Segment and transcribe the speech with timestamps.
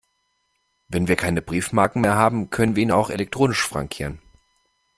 [0.87, 4.19] Wenn wir keine Briefmarken mehr haben, können wir ihn auch elektronisch frankieren.